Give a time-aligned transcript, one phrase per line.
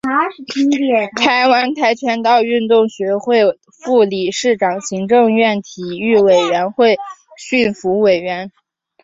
[1.15, 6.95] 台湾跆拳道运动学会副理事长行政院体育委员会
[7.37, 8.51] 训辅委员